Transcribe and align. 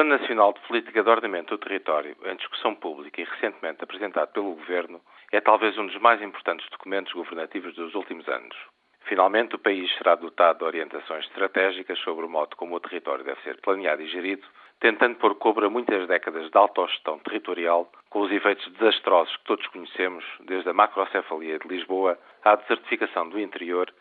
Plano 0.00 0.18
Nacional 0.18 0.54
de 0.54 0.60
Política 0.60 1.02
de 1.02 1.10
Ordenamento 1.10 1.54
do 1.54 1.58
Território, 1.58 2.16
em 2.24 2.36
discussão 2.36 2.74
pública 2.74 3.20
e 3.20 3.24
recentemente 3.24 3.84
apresentado 3.84 4.32
pelo 4.32 4.54
Governo, 4.54 4.98
é 5.30 5.42
talvez 5.42 5.76
um 5.76 5.86
dos 5.86 6.00
mais 6.00 6.22
importantes 6.22 6.66
documentos 6.70 7.12
governativos 7.12 7.74
dos 7.74 7.94
últimos 7.94 8.26
anos. 8.26 8.56
Finalmente, 9.00 9.56
o 9.56 9.58
país 9.58 9.94
será 9.98 10.14
dotado 10.14 10.60
de 10.60 10.64
orientações 10.64 11.26
estratégicas 11.26 11.98
sobre 11.98 12.24
o 12.24 12.30
modo 12.30 12.56
como 12.56 12.76
o 12.76 12.80
território 12.80 13.22
deve 13.22 13.42
ser 13.42 13.60
planeado 13.60 14.00
e 14.00 14.06
gerido, 14.06 14.46
tentando 14.80 15.16
pôr 15.16 15.34
cobra 15.34 15.68
muitas 15.68 16.08
décadas 16.08 16.50
de 16.50 16.56
autogestão 16.56 17.18
territorial, 17.18 17.92
com 18.08 18.20
os 18.22 18.32
efeitos 18.32 18.72
desastrosos 18.72 19.36
que 19.36 19.44
todos 19.44 19.66
conhecemos, 19.66 20.24
desde 20.46 20.70
a 20.70 20.72
macrocefalia 20.72 21.58
de 21.58 21.68
Lisboa 21.68 22.18
à 22.42 22.56
desertificação 22.56 23.28
do 23.28 23.38
interior 23.38 23.92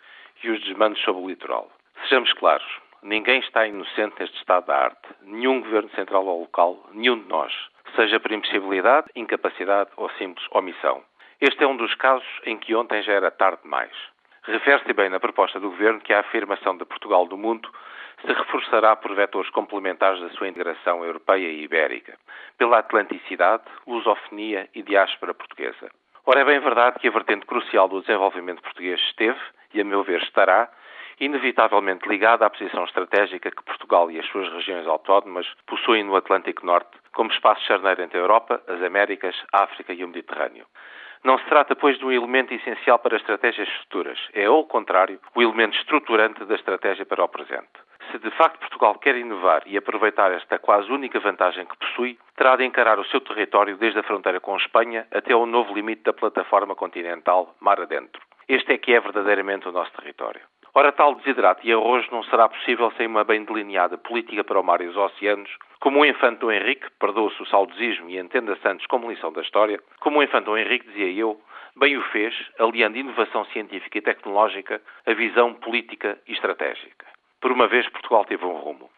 e 0.42 0.50
os 0.50 0.64
desmandos 0.64 1.02
sobre 1.02 1.22
o 1.22 1.28
litoral. 1.28 1.70
Sejamos 2.04 2.32
claros, 2.32 2.80
ninguém 3.02 3.40
está 3.40 3.68
inocente 3.68 4.16
neste 4.20 4.38
estado 4.38 4.68
da 4.68 4.78
arte. 4.78 5.08
Nenhum 5.22 5.62
governo 5.62 5.90
central 5.92 6.26
ou 6.26 6.42
local, 6.42 6.90
nenhum 6.92 7.20
de 7.20 7.28
nós, 7.28 7.54
seja 7.96 8.20
por 8.20 8.32
impossibilidade, 8.32 9.08
incapacidade 9.16 9.90
ou 9.98 10.10
simples 10.12 10.46
omissão. 10.52 11.04
Este 11.42 11.64
é 11.64 11.68
um 11.68 11.78
dos 11.78 11.94
casos 11.96 12.28
em 12.46 12.58
que 12.58 12.76
ontem 12.76 13.02
já 13.04 13.14
era 13.14 13.32
tarde 13.32 13.62
demais. 13.64 13.92
Refere-se 14.44 14.92
bem 14.94 15.10
na 15.10 15.20
proposta 15.20 15.60
do 15.60 15.70
Governo 15.70 16.02
que 16.02 16.14
a 16.14 16.20
afirmação 16.22 16.76
de 16.78 16.86
Portugal 16.86 17.26
do 17.26 17.38
mundo 17.38 17.70
se 18.22 18.34
reforçará 18.34 18.96
por 18.96 19.16
vetores 19.16 19.50
complementares 19.52 20.20
da 20.20 20.30
sua 20.32 20.48
integração 20.48 21.04
europeia 21.06 21.48
e 21.48 21.64
ibérica, 21.64 22.18
pela 22.58 22.80
atlanticidade, 22.80 23.64
lusofonia 23.88 24.68
e 24.76 24.82
diáspora 24.82 25.34
portuguesa. 25.34 25.90
Ora, 26.26 26.42
é 26.42 26.46
bem 26.46 26.60
verdade 26.60 27.00
que 27.00 27.08
a 27.08 27.12
vertente 27.12 27.46
crucial 27.46 27.88
do 27.88 28.02
desenvolvimento 28.02 28.62
português 28.62 29.00
esteve, 29.02 29.40
e 29.74 29.82
a 29.82 29.84
meu 29.84 30.04
ver 30.04 30.22
estará, 30.22 30.70
inevitavelmente 31.20 32.08
ligada 32.08 32.46
à 32.46 32.50
posição 32.50 32.84
estratégica 32.84 33.52
que 33.52 33.64
Portugal 33.64 34.10
e 34.10 34.20
as 34.20 34.26
suas 34.28 34.52
regiões 34.52 34.88
autónomas 34.88 35.48
possuem 35.66 36.04
no 36.04 36.16
Atlântico 36.16 36.66
Norte, 36.66 36.98
como 37.14 37.32
espaço 37.32 37.66
charneiro 37.66 38.02
entre 38.02 38.18
a 38.18 38.22
Europa, 38.22 38.62
as 38.68 38.82
Américas, 38.82 39.36
a 39.52 39.64
África 39.64 39.94
e 39.94 40.04
o 40.04 40.08
Mediterrâneo. 40.08 40.66
Não 41.24 41.38
se 41.38 41.46
trata, 41.46 41.76
pois, 41.76 41.98
de 41.98 42.06
um 42.06 42.12
elemento 42.12 42.54
essencial 42.54 42.98
para 42.98 43.18
estratégias 43.18 43.68
futuras. 43.84 44.18
É, 44.34 44.46
ao 44.46 44.64
contrário, 44.64 45.20
o 45.36 45.42
elemento 45.42 45.78
estruturante 45.78 46.46
da 46.46 46.56
estratégia 46.56 47.06
para 47.06 47.24
o 47.24 47.28
presente. 47.28 47.68
Se 48.10 48.18
de 48.20 48.32
facto 48.32 48.60
Portugal 48.60 48.98
quer 48.98 49.16
inovar 49.18 49.64
e 49.66 49.78
aproveitar 49.78 50.32
esta 50.32 50.58
quase 50.58 50.90
única 50.90 51.20
vantagem 51.20 51.66
que 51.66 51.78
possui, 51.78 52.18
terá 52.38 52.56
de 52.56 52.64
encarar 52.64 52.98
o 53.00 53.06
seu 53.06 53.20
território 53.22 53.78
desde 53.78 54.00
a 54.00 54.04
fronteira 54.04 54.40
com 54.40 54.56
Espanha 54.56 55.06
até 55.12 55.34
ao 55.34 55.46
novo 55.46 55.74
limite 55.74 56.04
da 56.04 56.14
plataforma 56.14 56.74
continental 56.74 57.54
mar 57.60 57.80
adentro. 57.82 58.22
Este 58.48 58.74
é 58.74 58.78
que 58.78 58.94
é 58.94 59.00
verdadeiramente 59.00 59.68
o 59.68 59.72
nosso 59.72 59.92
território. 59.92 60.42
Ora, 60.74 60.92
tal 60.92 61.16
desidrato 61.16 61.66
e 61.66 61.74
arrojo 61.74 62.08
não 62.12 62.24
será 62.24 62.48
possível 62.48 62.92
sem 62.92 63.08
uma 63.08 63.24
bem 63.24 63.44
delineada 63.44 63.98
política 63.98 64.44
para 64.44 64.60
o 64.60 64.64
mar 64.64 64.82
e 64.82 64.88
os 64.88 64.96
oceanos, 64.96 65.50
como 65.80 66.00
o 66.00 66.06
infante 66.06 66.40
Dom 66.40 66.52
Henrique, 66.52 66.88
perdoa-se 67.00 67.42
o 67.42 67.46
saudosismo 67.48 68.10
e 68.10 68.20
entenda-se 68.20 68.68
antes 68.68 68.86
como 68.86 69.10
lição 69.10 69.32
da 69.32 69.42
história, 69.42 69.80
como 70.00 70.20
o 70.20 70.24
infante 70.24 70.46
Dom 70.46 70.58
Henrique, 70.58 70.88
dizia 70.88 71.12
eu, 71.12 71.42
bem 71.76 71.98
o 71.98 72.02
fez, 72.12 72.36
aliando 72.60 72.98
inovação 72.98 73.46
científica 73.46 73.98
e 73.98 74.02
tecnológica 74.02 74.82
a 75.06 75.14
visão 75.14 75.54
política 75.54 76.20
e 76.28 76.34
estratégica. 76.34 77.06
Por 77.42 77.52
uma 77.52 77.68
vez, 77.68 77.88
Portugal 77.90 78.26
teve 78.26 78.46
um 78.46 78.58
rumo. 78.58 78.90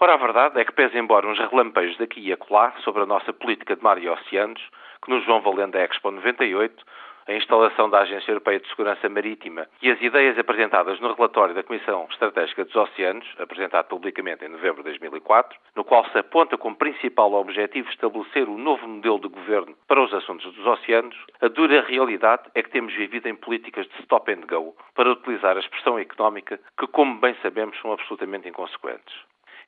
Ora, 0.00 0.14
a 0.14 0.16
verdade 0.16 0.60
é 0.60 0.64
que, 0.64 0.72
pese 0.72 0.96
embora 0.96 1.26
uns 1.26 1.38
relampejos 1.38 1.98
daqui 1.98 2.20
e 2.20 2.32
acolá 2.32 2.72
sobre 2.84 3.02
a 3.02 3.06
nossa 3.06 3.32
política 3.32 3.74
de 3.74 3.82
mar 3.82 3.98
e 4.00 4.08
oceanos, 4.08 4.62
que 5.02 5.10
nos 5.10 5.26
vão 5.26 5.40
valendo 5.40 5.76
a 5.76 5.80
Expo 5.80 6.10
98, 6.10 6.84
a 7.28 7.34
instalação 7.34 7.90
da 7.90 8.00
Agência 8.00 8.30
Europeia 8.30 8.58
de 8.58 8.66
Segurança 8.68 9.06
Marítima 9.06 9.66
e 9.82 9.90
as 9.90 10.00
ideias 10.00 10.38
apresentadas 10.38 10.98
no 10.98 11.12
relatório 11.12 11.54
da 11.54 11.62
Comissão 11.62 12.06
Estratégica 12.10 12.64
dos 12.64 12.74
Oceanos, 12.74 13.26
apresentado 13.38 13.86
publicamente 13.88 14.46
em 14.46 14.48
novembro 14.48 14.82
de 14.82 14.88
2004, 14.88 15.58
no 15.76 15.84
qual 15.84 16.06
se 16.06 16.16
aponta 16.16 16.56
como 16.56 16.74
principal 16.74 17.34
objetivo 17.34 17.90
estabelecer 17.90 18.48
o 18.48 18.52
um 18.52 18.58
novo 18.58 18.88
modelo 18.88 19.20
de 19.20 19.28
governo 19.28 19.76
para 19.86 20.02
os 20.02 20.14
assuntos 20.14 20.50
dos 20.54 20.66
oceanos, 20.66 21.16
a 21.42 21.48
dura 21.48 21.82
realidade 21.82 22.44
é 22.54 22.62
que 22.62 22.70
temos 22.70 22.94
vivido 22.94 23.28
em 23.28 23.34
políticas 23.34 23.86
de 23.86 24.00
stop 24.00 24.32
and 24.32 24.46
go, 24.48 24.74
para 24.94 25.12
utilizar 25.12 25.54
a 25.54 25.60
expressão 25.60 25.98
económica 25.98 26.58
que, 26.78 26.86
como 26.86 27.20
bem 27.20 27.36
sabemos, 27.42 27.78
são 27.82 27.92
absolutamente 27.92 28.48
inconsequentes. 28.48 29.14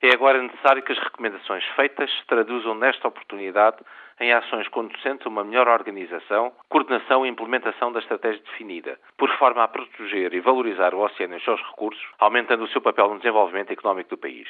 É 0.01 0.11
agora 0.15 0.41
necessário 0.41 0.81
que 0.81 0.91
as 0.91 0.97
recomendações 0.97 1.63
feitas 1.75 2.09
se 2.09 2.25
traduzam 2.25 2.73
nesta 2.73 3.07
oportunidade 3.07 3.77
em 4.21 4.31
ações 4.31 4.67
conducentes 4.67 5.25
a 5.25 5.29
uma 5.29 5.43
melhor 5.43 5.67
organização, 5.67 6.51
coordenação 6.69 7.25
e 7.25 7.29
implementação 7.29 7.91
da 7.91 7.99
estratégia 7.99 8.41
definida, 8.43 8.99
por 9.17 9.29
forma 9.37 9.63
a 9.63 9.67
proteger 9.67 10.33
e 10.33 10.39
valorizar 10.39 10.93
o 10.93 10.99
oceano 10.99 11.33
e 11.33 11.37
os 11.37 11.43
seus 11.43 11.59
recursos, 11.61 12.05
aumentando 12.19 12.63
o 12.63 12.67
seu 12.67 12.81
papel 12.81 13.09
no 13.09 13.17
desenvolvimento 13.17 13.71
económico 13.71 14.11
do 14.11 14.17
país. 14.17 14.47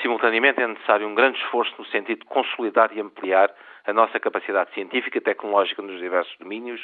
Simultaneamente, 0.00 0.62
é 0.62 0.68
necessário 0.68 1.08
um 1.08 1.16
grande 1.16 1.36
esforço 1.40 1.74
no 1.76 1.84
sentido 1.86 2.20
de 2.20 2.26
consolidar 2.26 2.90
e 2.96 3.00
ampliar 3.00 3.52
a 3.84 3.92
nossa 3.92 4.20
capacidade 4.20 4.72
científica 4.74 5.18
e 5.18 5.20
tecnológica 5.20 5.82
nos 5.82 5.98
diversos 5.98 6.36
domínios, 6.38 6.80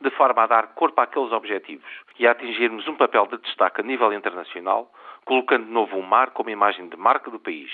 de 0.00 0.10
forma 0.10 0.42
a 0.42 0.46
dar 0.46 0.74
corpo 0.74 1.00
àqueles 1.00 1.30
objetivos 1.30 1.86
e 2.18 2.26
a 2.26 2.32
atingirmos 2.32 2.88
um 2.88 2.96
papel 2.96 3.26
de 3.26 3.36
destaque 3.38 3.82
a 3.82 3.84
nível 3.84 4.12
internacional, 4.12 4.90
colocando 5.24 5.66
de 5.66 5.70
novo 5.70 5.98
o 5.98 6.02
mar 6.02 6.30
como 6.30 6.50
imagem 6.50 6.88
de 6.88 6.96
marca 6.96 7.30
do 7.30 7.38
país 7.38 7.70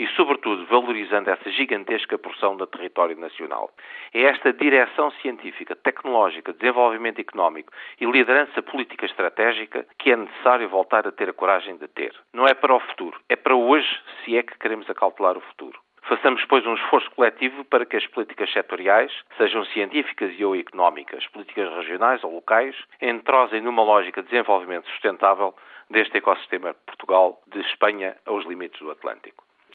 e, 0.00 0.06
sobretudo, 0.16 0.64
valorizando 0.64 1.28
essa 1.28 1.50
gigantesca 1.50 2.16
porção 2.16 2.56
do 2.56 2.66
território 2.66 3.18
nacional. 3.18 3.70
É 4.14 4.22
esta 4.22 4.50
direção 4.50 5.10
científica, 5.20 5.76
tecnológica, 5.76 6.54
desenvolvimento 6.54 7.20
económico 7.20 7.70
e 8.00 8.06
liderança 8.06 8.62
política 8.62 9.04
estratégica 9.04 9.86
que 9.98 10.10
é 10.10 10.16
necessário 10.16 10.70
voltar 10.70 11.06
a 11.06 11.12
ter 11.12 11.28
a 11.28 11.34
coragem 11.34 11.76
de 11.76 11.86
ter. 11.86 12.14
Não 12.32 12.46
é 12.46 12.54
para 12.54 12.74
o 12.74 12.80
futuro, 12.80 13.20
é 13.28 13.36
para 13.36 13.54
hoje, 13.54 14.00
se 14.24 14.38
é 14.38 14.42
que 14.42 14.58
queremos 14.58 14.88
acautelar 14.88 15.36
o 15.36 15.42
futuro. 15.42 15.78
Façamos, 16.04 16.42
pois, 16.46 16.66
um 16.66 16.74
esforço 16.76 17.10
coletivo 17.10 17.62
para 17.66 17.84
que 17.84 17.98
as 17.98 18.06
políticas 18.06 18.50
setoriais, 18.54 19.12
sejam 19.36 19.66
científicas 19.66 20.32
e 20.38 20.42
ou 20.42 20.56
económicas, 20.56 21.26
políticas 21.26 21.70
regionais 21.76 22.24
ou 22.24 22.34
locais, 22.36 22.74
entrosem 23.02 23.60
numa 23.60 23.82
lógica 23.82 24.22
de 24.22 24.30
desenvolvimento 24.30 24.88
sustentável 24.88 25.54
deste 25.90 26.16
ecossistema 26.16 26.74
Portugal, 26.86 27.38
de 27.48 27.60
Espanha 27.60 28.16
aos 28.24 28.46
limites 28.46 28.80
do 28.80 28.90
Atlântico. 28.90 29.49